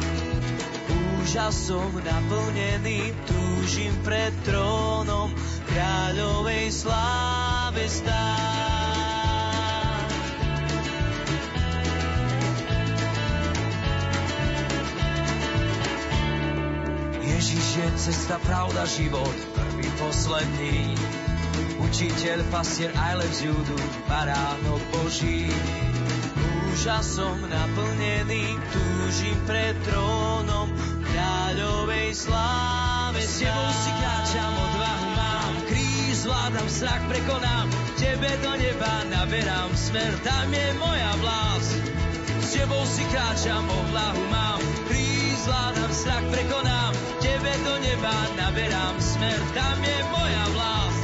Úžasom 1.21 1.95
naplnený, 2.03 3.15
túžim 3.27 3.95
pred 4.03 4.31
trónom 4.43 5.31
kráľovej 5.71 6.71
sláve 6.71 7.83
stáť. 7.87 8.15
Ježiš 17.27 17.65
je 17.79 17.87
cesta, 17.99 18.35
pravda, 18.43 18.83
život, 18.87 19.37
prvý, 19.55 19.87
posledný. 19.99 20.95
Učiteľ, 21.77 22.43
pastier, 22.49 22.91
aj 22.91 23.13
lev 23.21 23.31
z 23.31 23.39
judu, 23.53 23.77
baránok 24.09 24.81
Boží 24.91 25.47
úžasom 26.77 27.41
naplnený, 27.49 28.53
túžim 28.69 29.33
pred 29.49 29.73
trónom 29.81 30.69
kráľovej 31.09 32.13
sláve. 32.13 33.17
S 33.17 33.41
tebou 33.41 33.69
si 33.81 33.91
kráčam, 33.97 34.53
odvahu 34.53 35.09
mám, 35.17 35.53
kríž 35.65 36.21
zvládam, 36.21 36.69
strach 36.69 37.01
prekonám, 37.09 37.65
tebe 37.97 38.29
do 38.45 38.53
neba 38.61 38.93
naberám 39.09 39.73
smer, 39.73 40.21
tam 40.21 40.53
je 40.53 40.67
moja 40.77 41.13
vlast. 41.17 41.81
S 42.45 42.49
tebou 42.53 42.85
si 42.85 43.09
kráčam, 43.09 43.65
odvahu 43.65 44.23
mám, 44.29 44.61
kríž 44.85 45.49
zvládam, 45.49 45.89
strach 45.89 46.25
prekonám, 46.29 46.93
tebe 47.17 47.53
do 47.65 47.73
neba 47.81 48.15
naberám 48.37 49.01
smer, 49.01 49.39
tam 49.57 49.81
je 49.81 49.97
moja 50.13 50.45
vlast. 50.53 50.96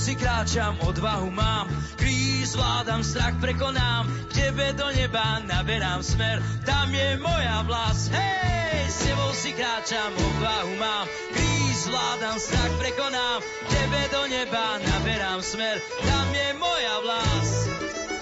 Si 0.00 0.16
kráčam, 0.16 0.80
odvahu 0.80 1.28
mám, 1.30 1.68
kríž 2.00 2.56
zvládam, 2.56 3.04
strach 3.04 3.36
prekonám, 3.36 4.08
k 4.28 4.32
tebe 4.32 4.72
do 4.72 4.88
neba 4.96 5.44
naberám 5.44 6.00
smer, 6.00 6.40
tam 6.64 6.88
je 6.88 7.20
moja 7.20 7.60
vlast, 7.68 8.08
hej, 8.08 8.88
s 8.88 8.98
tebou 9.04 9.32
si 9.36 9.52
kráčam, 9.52 10.12
odvahu 10.16 10.72
mám, 10.80 11.04
kríž 11.36 11.76
zvládam, 11.84 12.36
strach 12.40 12.72
prekonám, 12.80 13.38
k 13.44 13.68
tebe 13.68 14.00
do 14.08 14.22
neba 14.32 14.66
naberám 14.88 15.40
smer, 15.44 15.76
tam 16.00 16.26
je 16.32 16.48
moja 16.56 16.96
vlast, 17.04 17.68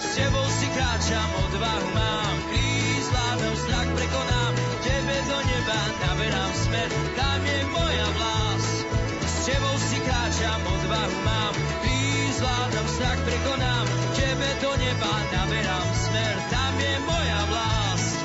s 0.03 0.07
tebou 0.19 0.47
si 0.59 0.67
kráčam, 0.75 1.29
odvahu 1.47 1.89
mám, 1.95 2.35
kríž 2.51 3.03
zvládam, 3.07 3.55
strach 3.55 3.89
prekonám, 3.95 4.51
k 4.51 4.83
tebe 4.83 5.17
do 5.31 5.37
neba 5.47 5.79
naberám 6.03 6.51
smer, 6.59 6.89
tam 7.15 7.39
je 7.47 7.59
moja 7.71 8.07
vlast, 8.19 8.68
tebou 9.49 9.75
si 9.81 9.97
kráčam, 10.05 10.61
odvahu 10.61 11.19
mám, 11.25 11.53
zvládam, 12.37 12.87
strach 12.87 13.19
prekonám, 13.25 13.85
tebe 14.15 14.49
do 14.61 14.71
neba 14.77 15.13
naberám 15.33 15.89
smer, 15.91 16.35
tam 16.53 16.73
je 16.77 16.95
moja 17.03 17.39
vlast, 17.49 18.15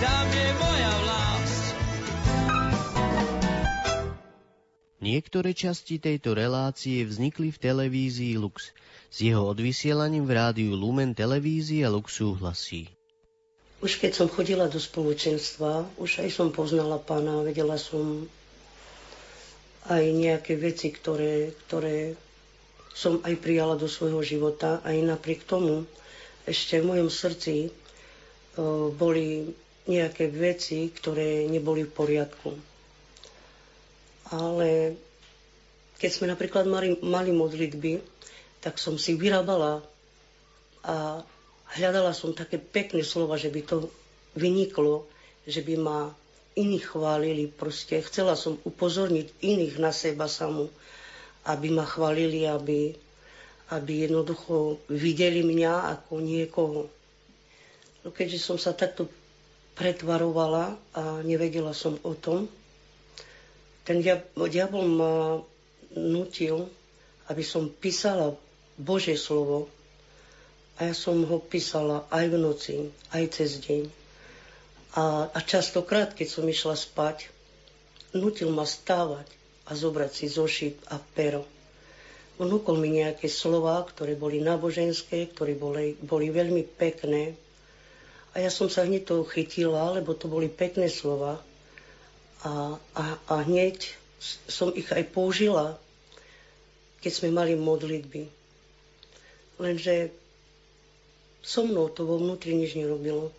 tam 0.00 0.26
je 0.30 0.48
moja 0.56 0.92
vlast. 1.04 1.64
Niektoré 5.00 5.50
časti 5.52 5.98
tejto 5.98 6.38
relácie 6.38 7.02
vznikli 7.02 7.50
v 7.50 7.58
televízii 7.58 8.38
Lux. 8.38 8.70
S 9.10 9.26
jeho 9.26 9.42
odvysielaním 9.42 10.22
v 10.22 10.32
rádiu 10.38 10.72
Lumen 10.78 11.18
televízia 11.18 11.90
Lux 11.90 12.14
súhlasí. 12.14 12.86
Už 13.80 13.96
keď 13.96 14.12
som 14.12 14.28
chodila 14.28 14.68
do 14.68 14.76
spoločenstva, 14.76 15.88
už 15.98 16.22
aj 16.22 16.30
som 16.30 16.52
poznala 16.52 17.00
pána, 17.00 17.42
vedela 17.42 17.80
som 17.80 18.28
aj 19.88 20.04
nejaké 20.12 20.60
veci, 20.60 20.92
ktoré, 20.92 21.56
ktoré 21.66 22.12
som 22.92 23.22
aj 23.24 23.34
prijala 23.40 23.80
do 23.80 23.88
svojho 23.88 24.20
života. 24.20 24.84
Aj 24.84 24.92
napriek 24.92 25.48
tomu 25.48 25.88
ešte 26.44 26.82
v 26.82 26.88
mojom 26.92 27.08
srdci 27.08 27.70
o, 28.58 28.92
boli 28.92 29.54
nejaké 29.88 30.28
veci, 30.28 30.92
ktoré 30.92 31.48
neboli 31.48 31.88
v 31.88 31.94
poriadku. 31.96 32.50
Ale 34.30 34.94
keď 35.96 36.10
sme 36.12 36.26
napríklad 36.28 36.68
mali, 36.68 37.00
mali 37.00 37.32
modlitby, 37.32 37.98
tak 38.60 38.76
som 38.76 39.00
si 39.00 39.16
vyrábala 39.16 39.80
a 40.84 41.24
hľadala 41.76 42.12
som 42.12 42.36
také 42.36 42.60
pekné 42.60 43.04
slova, 43.04 43.40
že 43.40 43.52
by 43.52 43.60
to 43.64 43.88
vyniklo, 44.36 45.08
že 45.44 45.64
by 45.64 45.74
ma 45.80 46.00
iní 46.54 46.78
chválili. 46.78 47.46
Proste 47.46 48.00
chcela 48.00 48.34
som 48.34 48.58
upozorniť 48.60 49.38
iných 49.40 49.76
na 49.76 49.90
seba 49.90 50.26
samú, 50.26 50.70
aby 51.44 51.68
ma 51.68 51.84
chválili, 51.84 52.44
aby, 52.44 52.94
aby 53.70 53.92
jednoducho 54.04 54.78
videli 54.88 55.40
mňa 55.40 55.72
ako 55.98 56.12
niekoho. 56.18 56.80
No 58.00 58.08
keďže 58.08 58.38
som 58.40 58.56
sa 58.56 58.72
takto 58.72 59.06
pretvarovala 59.74 60.74
a 60.92 61.02
nevedela 61.20 61.72
som 61.72 61.96
o 62.02 62.12
tom, 62.12 62.48
ten 63.82 64.04
diabol 64.36 64.84
ma 64.86 65.14
nutil, 65.92 66.68
aby 67.26 67.42
som 67.42 67.66
písala 67.66 68.36
Božie 68.76 69.16
slovo 69.16 69.66
a 70.76 70.88
ja 70.88 70.94
som 70.94 71.20
ho 71.20 71.38
písala 71.38 72.08
aj 72.08 72.24
v 72.26 72.36
noci, 72.36 72.74
aj 73.10 73.24
cez 73.30 73.60
deň. 73.60 73.99
A, 74.98 75.30
a 75.30 75.38
častokrát, 75.46 76.10
keď 76.14 76.26
som 76.26 76.44
išla 76.46 76.74
spať, 76.74 77.30
nutil 78.10 78.50
ma 78.50 78.66
stávať 78.66 79.26
a 79.70 79.78
zobrať 79.78 80.10
si 80.10 80.26
zošit 80.26 80.76
a 80.90 80.98
pero. 80.98 81.46
Vnúkol 82.40 82.80
mi 82.80 82.98
nejaké 82.98 83.28
slova, 83.28 83.84
ktoré 83.84 84.16
boli 84.16 84.40
náboženské, 84.40 85.30
ktoré 85.30 85.54
boli, 85.54 85.94
boli 86.00 86.32
veľmi 86.32 86.64
pekné. 86.64 87.36
A 88.34 88.40
ja 88.42 88.50
som 88.50 88.66
sa 88.66 88.82
hneď 88.88 89.12
toho 89.12 89.28
chytila, 89.28 89.94
lebo 89.94 90.16
to 90.16 90.26
boli 90.26 90.48
pekné 90.48 90.88
slova. 90.88 91.38
A, 92.40 92.80
a, 92.96 93.04
a 93.28 93.34
hneď 93.44 93.92
som 94.48 94.72
ich 94.72 94.88
aj 94.88 95.04
použila, 95.12 95.76
keď 97.04 97.12
sme 97.12 97.28
mali 97.30 97.54
modlitby. 97.54 98.28
Lenže 99.60 100.08
so 101.44 101.64
mnou 101.68 101.92
to 101.92 102.08
vo 102.08 102.16
vnútri 102.16 102.56
nič 102.56 102.76
nerobilo. 102.76 103.32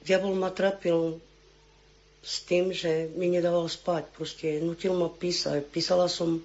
Diabol 0.00 0.36
ma 0.36 0.48
trapil 0.48 1.20
s 2.20 2.44
tým, 2.44 2.72
že 2.72 3.08
mi 3.16 3.32
nedával 3.32 3.68
spať. 3.68 4.12
Proste 4.12 4.60
nutil 4.60 4.92
ma 4.96 5.08
písať. 5.08 5.64
Písala 5.68 6.08
som 6.08 6.40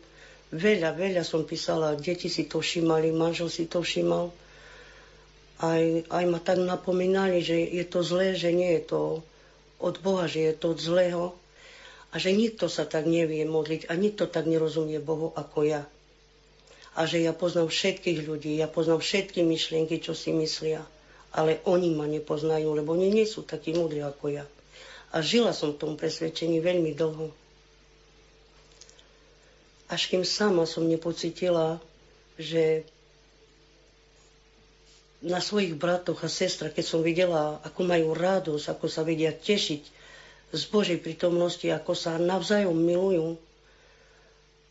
veľa, 0.55 0.95
veľa 0.95 1.23
som 1.23 1.43
písala. 1.43 1.99
Deti 1.99 2.31
si 2.31 2.47
to 2.47 2.63
všímali, 2.63 3.11
manžel 3.11 3.51
si 3.51 3.67
to 3.67 3.83
všímal. 3.83 4.31
Aj, 5.63 5.83
aj 6.11 6.23
ma 6.27 6.39
tak 6.43 6.59
napomínali, 6.59 7.39
že 7.39 7.55
je 7.55 7.85
to 7.87 8.03
zlé, 8.03 8.35
že 8.35 8.51
nie 8.51 8.75
je 8.79 8.91
to 8.91 9.01
od 9.79 9.95
Boha, 10.03 10.27
že 10.27 10.51
je 10.51 10.53
to 10.55 10.75
od 10.75 10.79
zlého 10.79 11.23
a 12.11 12.19
že 12.19 12.31
nikto 12.31 12.71
sa 12.71 12.87
tak 12.87 13.07
nevie 13.07 13.43
modliť 13.43 13.91
a 13.91 13.93
nikto 13.99 14.27
tak 14.27 14.47
nerozumie 14.47 14.99
Bohu 15.03 15.35
ako 15.35 15.67
ja. 15.67 15.83
A 16.95 17.03
že 17.03 17.19
ja 17.19 17.35
poznám 17.35 17.67
všetkých 17.67 18.23
ľudí, 18.23 18.55
ja 18.55 18.71
poznám 18.71 19.03
všetky 19.03 19.43
myšlienky, 19.43 19.99
čo 19.99 20.15
si 20.15 20.31
myslia, 20.31 20.79
ale 21.36 21.60
oni 21.67 21.91
ma 21.91 22.08
nepoznajú, 22.08 22.71
lebo 22.71 22.95
oni 22.95 23.12
nie 23.12 23.28
sú 23.28 23.43
takí 23.43 23.76
múdri 23.76 24.00
ako 24.00 24.32
ja. 24.32 24.45
A 25.12 25.19
žila 25.19 25.52
som 25.52 25.76
v 25.76 25.80
tom 25.84 25.93
presvedčení 26.00 26.63
veľmi 26.63 26.95
dlho. 26.95 27.28
Až 29.91 30.08
kým 30.08 30.24
sama 30.24 30.63
som 30.63 30.88
nepocitila, 30.88 31.78
že 32.39 32.88
na 35.21 35.43
svojich 35.43 35.76
bratoch 35.76 36.24
a 36.24 36.30
sestrach, 36.32 36.71
keď 36.71 36.86
som 36.86 37.02
videla, 37.04 37.60
ako 37.67 37.84
majú 37.84 38.15
radosť, 38.15 38.65
ako 38.71 38.86
sa 38.88 39.04
vedia 39.04 39.36
tešiť 39.36 39.82
z 40.56 40.63
Božej 40.71 41.04
prítomnosti, 41.04 41.67
ako 41.67 41.91
sa 41.91 42.15
navzájom 42.15 42.76
milujú, 42.76 43.36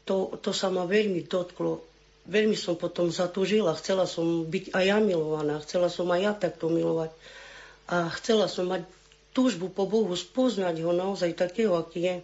to, 0.04 0.36
to 0.40 0.50
sa 0.52 0.68
ma 0.68 0.84
veľmi 0.84 1.24
dotklo. 1.24 1.80
Veľmi 2.24 2.56
som 2.56 2.74
potom 2.74 3.12
zatúžila, 3.12 3.76
chcela 3.76 4.08
som 4.08 4.44
byť 4.44 4.72
aj 4.72 4.84
ja 4.84 4.98
milovaná, 4.98 5.60
chcela 5.60 5.92
som 5.92 6.08
aj 6.08 6.20
ja 6.20 6.32
takto 6.32 6.72
milovať. 6.72 7.12
A 7.84 8.08
chcela 8.16 8.48
som 8.48 8.68
mať 8.68 8.88
túžbu 9.36 9.68
po 9.68 9.84
Bohu, 9.84 10.08
spoznať 10.10 10.80
ho 10.80 10.92
naozaj 10.92 11.36
takého, 11.36 11.76
aký 11.76 12.00
je. 12.00 12.14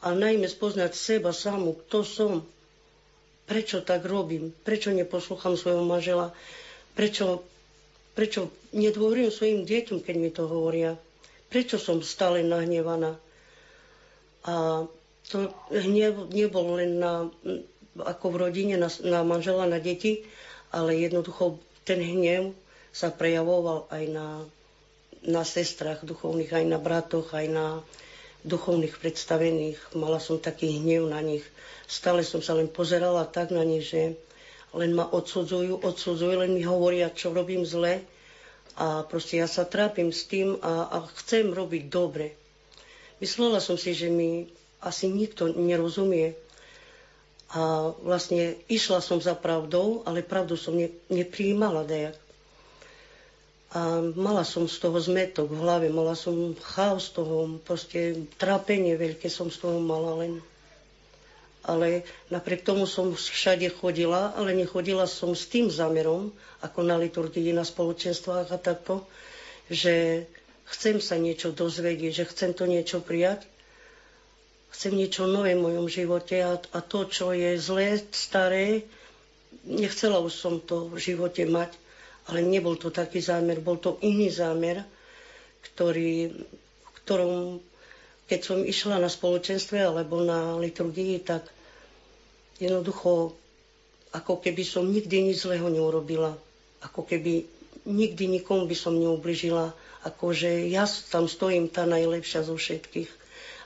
A 0.00 0.12
najmä 0.12 0.44
spoznať 0.44 0.92
seba 0.92 1.32
samú, 1.32 1.72
kto 1.86 2.04
som, 2.04 2.32
prečo 3.48 3.80
tak 3.80 4.04
robím, 4.04 4.52
prečo 4.60 4.92
neposlúcham 4.92 5.56
svojho 5.56 5.84
manžela, 5.84 6.36
prečo 6.92 7.44
Prečo 8.10 8.50
nedôverujem 8.74 9.30
svojim 9.30 9.60
deťom, 9.62 10.02
keď 10.02 10.14
mi 10.18 10.28
to 10.28 10.44
hovoria? 10.44 10.98
Prečo 11.48 11.78
som 11.78 12.02
stále 12.02 12.42
nahnevaná? 12.42 13.14
A 14.44 14.84
to 15.24 15.48
hnev 15.70 16.28
nebol 16.28 16.76
len 16.76 16.98
na, 16.98 17.30
ako 18.02 18.26
v 18.32 18.40
rodine, 18.48 18.74
na, 18.76 18.88
na 19.04 19.20
manžela, 19.22 19.64
na 19.64 19.78
deti, 19.78 20.24
ale 20.70 20.96
jednoducho 20.96 21.58
ten 21.82 22.00
hnev 22.00 22.54
sa 22.90 23.10
prejavoval 23.10 23.86
aj 23.90 24.04
na, 24.10 24.26
na 25.26 25.42
sestrach 25.42 26.02
duchovných, 26.02 26.50
aj 26.50 26.64
na 26.66 26.78
bratoch, 26.78 27.30
aj 27.34 27.46
na 27.46 27.66
duchovných 28.42 28.96
predstavených. 28.96 29.78
Mala 29.94 30.18
som 30.18 30.40
taký 30.40 30.80
hnev 30.80 31.06
na 31.06 31.20
nich. 31.20 31.44
Stále 31.84 32.22
som 32.22 32.40
sa 32.40 32.56
len 32.56 32.70
pozerala 32.70 33.26
tak 33.26 33.50
na 33.50 33.62
nich, 33.66 33.90
že 33.90 34.16
len 34.70 34.94
ma 34.94 35.06
odsudzujú, 35.06 35.82
odsudzujú, 35.82 36.40
len 36.40 36.54
mi 36.54 36.62
hovoria, 36.62 37.10
čo 37.10 37.34
robím 37.34 37.66
zle 37.66 38.00
a 38.78 39.02
proste 39.02 39.42
ja 39.42 39.50
sa 39.50 39.66
trápim 39.66 40.14
s 40.14 40.30
tým 40.30 40.54
a, 40.62 40.88
a 40.88 40.96
chcem 41.20 41.50
robiť 41.50 41.90
dobre. 41.90 42.38
Myslela 43.18 43.58
som 43.58 43.74
si, 43.74 43.92
že 43.92 44.08
mi 44.08 44.46
asi 44.80 45.10
nikto 45.10 45.50
nerozumie 45.52 46.32
a 47.50 47.62
vlastne 47.98 48.54
išla 48.66 48.98
som 48.98 49.18
za 49.18 49.34
pravdou, 49.34 50.06
ale 50.06 50.22
pravdu 50.22 50.54
som 50.54 50.70
ne, 50.72 50.86
neprijímala 51.10 51.82
dejak. 51.82 52.14
A 53.70 54.02
mala 54.02 54.42
som 54.42 54.66
z 54.66 54.78
toho 54.78 54.98
zmetok 54.98 55.46
v 55.46 55.58
hlave, 55.58 55.86
mala 55.88 56.14
som 56.14 56.34
chaos 56.58 57.10
toho, 57.10 57.58
proste 57.62 58.18
trápenie 58.34 58.94
veľké 58.94 59.26
som 59.26 59.46
z 59.46 59.62
toho 59.62 59.78
mala 59.78 60.14
len 60.18 60.42
ale 61.62 62.02
napriek 62.26 62.64
tomu 62.64 62.88
som 62.88 63.12
všade 63.12 63.68
chodila, 63.76 64.32
ale 64.32 64.56
nechodila 64.56 65.04
som 65.04 65.36
s 65.36 65.44
tým 65.44 65.68
zámerom, 65.68 66.32
ako 66.58 66.78
na 66.80 66.96
liturgii, 66.96 67.52
na 67.52 67.62
spoločenstvách 67.62 68.48
a 68.48 68.56
takto, 68.56 69.04
že 69.68 70.24
chcem 70.66 70.96
sa 70.98 71.20
niečo 71.20 71.52
dozvedieť, 71.52 72.12
že 72.16 72.24
chcem 72.26 72.50
to 72.56 72.64
niečo 72.64 73.04
prijať, 73.04 73.44
chcem 74.70 74.94
niečo 74.94 75.26
nové 75.26 75.54
v 75.54 75.64
mojom 75.66 75.86
živote 75.86 76.40
a, 76.40 76.56
a 76.56 76.78
to, 76.80 77.06
čo 77.06 77.34
je 77.34 77.58
zlé, 77.58 77.98
staré, 78.10 78.86
nechcela 79.66 80.22
už 80.22 80.32
som 80.32 80.54
to 80.62 80.88
v 80.90 80.98
živote 80.98 81.44
mať, 81.44 81.74
ale 82.30 82.40
nebol 82.40 82.78
to 82.78 82.88
taký 82.88 83.18
zámer, 83.18 83.58
bol 83.58 83.76
to 83.76 83.98
iný 84.00 84.30
zámer, 84.30 84.86
ktorý, 85.60 86.32
ktorom 87.02 87.60
keď 88.30 88.40
som 88.46 88.62
išla 88.62 89.02
na 89.02 89.10
spoločenstve 89.10 89.82
alebo 89.82 90.22
na 90.22 90.54
liturgii, 90.54 91.18
tak 91.26 91.50
jednoducho 92.62 93.34
ako 94.14 94.38
keby 94.38 94.62
som 94.62 94.86
nikdy 94.86 95.26
nič 95.26 95.42
zlého 95.42 95.66
neurobila. 95.66 96.38
Ako 96.78 97.02
keby 97.10 97.42
nikdy 97.90 98.30
nikomu 98.30 98.70
by 98.70 98.76
som 98.78 98.94
neubližila. 98.94 99.74
Akože 100.06 100.70
ja 100.70 100.86
tam 101.10 101.26
stojím 101.26 101.66
tá 101.66 101.90
najlepšia 101.90 102.46
zo 102.46 102.54
všetkých. 102.54 103.19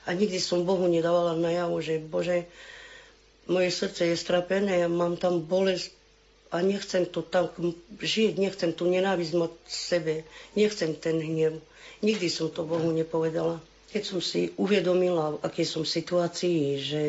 A 0.05 0.13
nikdy 0.13 0.37
som 0.37 0.61
Bohu 0.61 0.85
nedávala 0.85 1.33
najavo, 1.33 1.81
že 1.81 1.97
Bože, 1.97 2.45
moje 3.45 3.69
srdce 3.69 4.13
je 4.13 4.17
strapené, 4.17 4.81
ja 4.81 4.89
mám 4.89 5.17
tam 5.17 5.41
bolesť 5.41 5.93
a 6.53 6.61
nechcem 6.61 7.09
to 7.09 7.25
tam 7.25 7.49
žiť, 7.97 8.37
nechcem 8.37 8.71
tu 8.71 8.85
nenávisť 8.85 9.33
mať 9.33 9.51
sebe, 9.65 10.15
nechcem 10.53 10.93
ten 10.93 11.17
hnev. 11.17 11.57
Nikdy 11.99 12.27
som 12.29 12.53
to 12.53 12.63
Bohu 12.63 12.93
nepovedala. 12.93 13.57
Keď 13.89 14.03
som 14.03 14.19
si 14.21 14.53
uvedomila, 14.55 15.35
v 15.35 15.41
akej 15.41 15.65
som 15.65 15.83
situácii, 15.83 16.59
že 16.77 17.01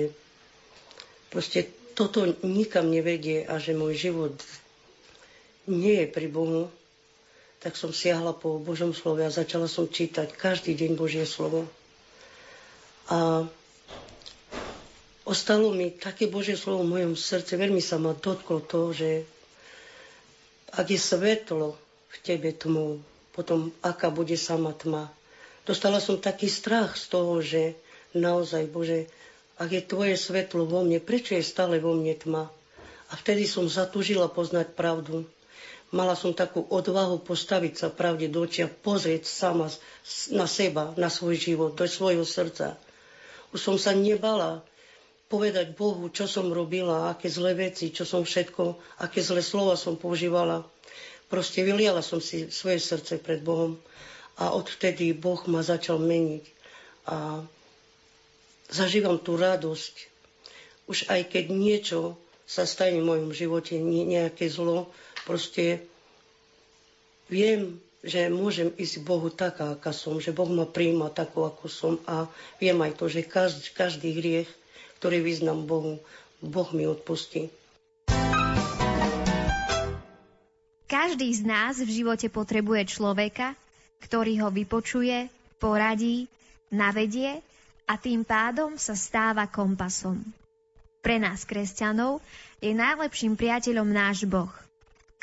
proste 1.29 1.69
toto 1.93 2.25
nikam 2.41 2.89
nevedie 2.89 3.45
a 3.45 3.57
že 3.57 3.73
môj 3.73 3.97
život 3.97 4.37
nie 5.67 6.05
je 6.05 6.07
pri 6.07 6.29
Bohu, 6.31 6.71
tak 7.59 7.75
som 7.75 7.91
siahla 7.91 8.31
po 8.31 8.63
Božom 8.63 8.95
slove 8.95 9.27
a 9.27 9.33
začala 9.33 9.67
som 9.67 9.91
čítať 9.91 10.31
každý 10.31 10.79
deň 10.79 10.91
Božie 10.95 11.27
slovo. 11.27 11.67
A 13.07 13.47
ostalo 15.23 15.71
mi 15.71 15.91
také 15.91 16.27
Božie 16.27 16.59
slovo 16.59 16.83
v 16.83 16.93
mojom 16.99 17.15
srdce, 17.15 17.55
veľmi 17.55 17.79
sa 17.79 17.99
ma 17.99 18.13
dotklo 18.13 18.63
to, 18.63 18.91
že 18.91 19.23
ak 20.75 20.87
je 20.91 20.99
svetlo 20.99 21.79
v 22.11 22.17
tebe 22.21 22.51
tmou, 22.51 22.99
potom 23.31 23.71
aká 23.81 24.11
bude 24.11 24.35
sama 24.35 24.75
tma. 24.75 25.07
Dostala 25.63 25.99
som 25.99 26.19
taký 26.19 26.47
strach 26.47 26.95
z 26.95 27.05
toho, 27.11 27.39
že 27.39 27.75
naozaj, 28.13 28.71
Bože, 28.71 29.07
ak 29.57 29.71
je 29.71 29.83
tvoje 29.83 30.15
svetlo 30.15 30.63
vo 30.65 30.83
mne, 30.83 30.99
prečo 30.99 31.35
je 31.35 31.43
stále 31.43 31.79
vo 31.79 31.95
mne 31.95 32.13
tma? 32.13 32.45
A 33.07 33.13
vtedy 33.15 33.47
som 33.47 33.67
zatúžila 33.67 34.27
poznať 34.27 34.75
pravdu. 34.75 35.27
Mala 35.95 36.19
som 36.19 36.35
takú 36.35 36.67
odvahu 36.67 37.23
postaviť 37.23 37.73
sa 37.79 37.89
pravde 37.89 38.27
do 38.27 38.43
očia, 38.43 38.67
pozrieť 38.67 39.25
sama 39.25 39.71
na 40.35 40.45
seba, 40.45 40.91
na 40.99 41.07
svoj 41.07 41.39
život, 41.39 41.73
do 41.73 41.87
svojho 41.87 42.27
srdca. 42.27 42.75
Už 43.55 43.61
som 43.61 43.77
sa 43.77 43.95
nebala 43.95 44.63
povedať 45.27 45.75
Bohu, 45.75 46.07
čo 46.11 46.31
som 46.31 46.51
robila, 46.55 47.11
aké 47.11 47.27
zlé 47.27 47.55
veci, 47.59 47.91
čo 47.91 48.07
som 48.07 48.23
všetko, 48.23 48.79
aké 49.03 49.19
zlé 49.19 49.43
slova 49.43 49.75
som 49.75 49.99
používala. 49.99 50.63
Proste 51.27 51.67
vyliala 51.67 52.03
som 52.03 52.23
si 52.23 52.47
svoje 52.55 52.79
srdce 52.79 53.19
pred 53.19 53.43
Bohom 53.43 53.75
a 54.39 54.55
odvtedy 54.55 55.11
Boh 55.11 55.43
ma 55.51 55.67
začal 55.67 55.99
meniť. 55.99 56.45
A 57.11 57.43
zažívam 58.71 59.19
tú 59.19 59.35
radosť. 59.35 59.95
Už 60.87 61.11
aj 61.11 61.35
keď 61.35 61.45
niečo 61.51 62.15
sa 62.47 62.63
stane 62.63 63.03
v 63.03 63.09
mojom 63.11 63.35
živote, 63.35 63.75
nejaké 63.83 64.47
zlo, 64.47 64.95
proste 65.27 65.83
viem, 67.27 67.83
že 68.05 68.29
môžem 68.29 68.73
ísť 68.77 69.05
Bohu 69.05 69.33
taká, 69.33 69.77
aká 69.77 69.95
som, 69.95 70.21
že 70.21 70.35
Boh 70.35 70.49
ma 70.51 70.69
príjma 70.69 71.09
takú, 71.13 71.47
ako 71.47 71.71
som 71.71 71.95
a 72.05 72.29
viem 72.59 72.77
aj 72.83 72.93
to, 72.99 73.07
že 73.09 73.25
každý, 73.25 73.73
každý 73.73 74.09
hriech 74.17 74.51
ktorý 74.97 75.21
vyznám 75.21 75.69
Bohu, 75.69 76.01
Boh 76.41 76.69
mi 76.73 76.89
odpustí. 76.89 77.53
Každý 80.87 81.29
z 81.35 81.43
nás 81.45 81.77
v 81.83 81.91
živote 81.91 82.31
potrebuje 82.33 82.97
človeka, 82.97 83.53
ktorý 84.01 84.47
ho 84.47 84.49
vypočuje, 84.49 85.29
poradí, 85.61 86.31
navedie 86.71 87.43
a 87.87 87.95
tým 87.99 88.23
pádom 88.23 88.79
sa 88.81 88.95
stáva 88.97 89.51
kompasom. 89.51 90.23
Pre 91.03 91.17
nás, 91.23 91.47
kresťanov, 91.47 92.19
je 92.59 92.73
najlepším 92.75 93.39
priateľom 93.39 93.87
náš 93.87 94.27
Boh, 94.27 94.51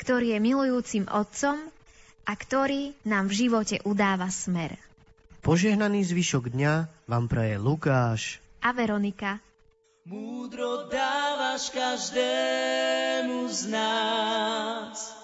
ktorý 0.00 0.36
je 0.36 0.38
milujúcim 0.40 1.04
otcom 1.10 1.60
a 2.24 2.32
ktorý 2.32 2.96
nám 3.04 3.28
v 3.28 3.46
živote 3.46 3.76
udáva 3.84 4.32
smer. 4.32 4.76
Požehnaný 5.44 6.08
zvyšok 6.08 6.56
dňa 6.56 6.88
vám 7.04 7.28
praje 7.28 7.60
Lukáš 7.60 8.40
a 8.64 8.72
Veronika. 8.72 9.44
Múdro 10.04 10.88
dávaš 10.88 11.68
každému 11.72 13.48
z 13.48 13.60
nás 13.72 15.16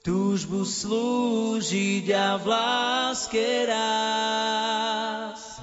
túžbu 0.00 0.64
slúžiť 0.64 2.08
a 2.12 2.40
v 2.40 2.44
láske 2.48 3.68
rás. 3.68 5.60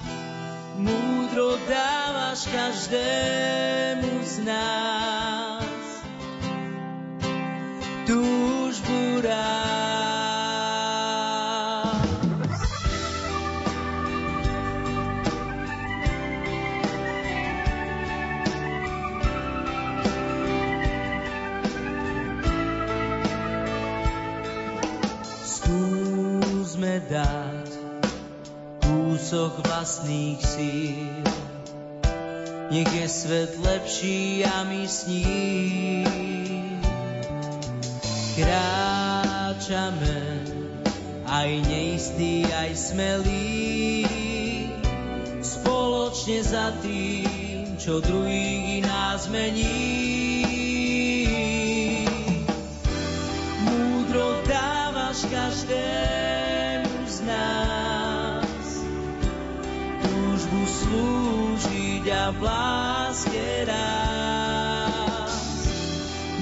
Múdro 0.78 1.58
dávaš 1.66 2.46
každému 2.46 4.22
z 4.22 4.34
nás 4.46 4.97
vlastných 29.88 30.36
síl. 30.44 31.24
Nech 32.68 32.92
je 32.92 33.08
svet 33.08 33.56
lepší 33.56 34.44
a 34.44 34.68
my 34.68 34.84
s 34.84 35.08
ním 35.08 36.04
kráčame, 38.36 40.20
aj 41.24 41.48
neistý, 41.72 42.44
aj 42.52 42.76
smelý, 42.76 44.04
spoločne 45.40 46.44
za 46.44 46.76
tým, 46.84 47.80
čo 47.80 48.04
druhý 48.04 48.84
nás 48.84 49.24
mení. 49.32 50.47
V 62.38 62.46
láske 62.46 63.66
rásť. 63.66 65.58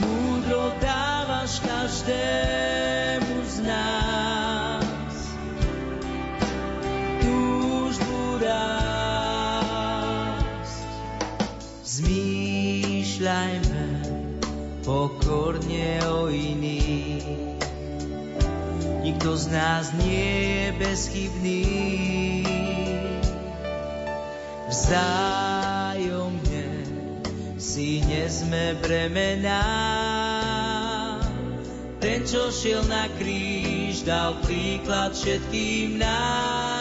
Múdro 0.04 0.68
dávaš 0.76 1.56
každému 1.64 3.36
z 3.48 3.64
nás 3.64 5.16
túžbu 7.24 8.44
rásť. 8.44 9.64
Zmýšľajme 11.80 13.88
pokorne 14.84 16.04
o 16.12 16.28
iných. 16.28 17.24
Nikto 19.00 19.32
z 19.38 19.44
nás 19.48 19.96
nie 19.96 20.44
je 20.44 20.76
bezchybný 20.76 21.64
si 24.76 24.92
nesme 28.16 28.80
bremená. 28.80 29.60
Ten, 32.00 32.24
čo 32.24 32.48
šiel 32.48 32.80
na 32.88 33.08
kríž, 33.20 34.08
dal 34.08 34.40
príklad 34.40 35.12
všetkým 35.12 36.00
nám. 36.00 36.75